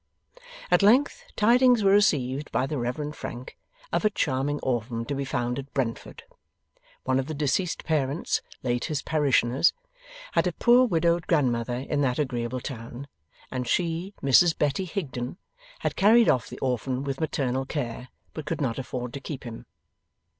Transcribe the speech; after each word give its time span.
At 0.71 0.81
length, 0.81 1.25
tidings 1.35 1.83
were 1.83 1.91
received 1.91 2.51
by 2.51 2.65
the 2.65 2.79
Reverend 2.79 3.15
Frank 3.15 3.55
of 3.93 4.03
a 4.03 4.09
charming 4.09 4.59
orphan 4.63 5.05
to 5.05 5.13
be 5.13 5.23
found 5.25 5.59
at 5.59 5.71
Brentford. 5.75 6.23
One 7.03 7.19
of 7.19 7.27
the 7.27 7.35
deceased 7.35 7.83
parents 7.85 8.41
(late 8.63 8.85
his 8.85 9.03
parishioners) 9.03 9.73
had 10.31 10.47
a 10.47 10.53
poor 10.53 10.87
widowed 10.87 11.27
grandmother 11.27 11.75
in 11.87 12.01
that 12.01 12.17
agreeable 12.17 12.61
town, 12.61 13.05
and 13.51 13.67
she, 13.67 14.15
Mrs 14.23 14.57
Betty 14.57 14.85
Higden, 14.85 15.37
had 15.81 15.95
carried 15.95 16.29
off 16.29 16.49
the 16.49 16.57
orphan 16.61 17.03
with 17.03 17.19
maternal 17.21 17.67
care, 17.67 18.09
but 18.33 18.47
could 18.47 18.59
not 18.59 18.79
afford 18.79 19.13
to 19.13 19.19
keep 19.19 19.43
him. 19.43 19.67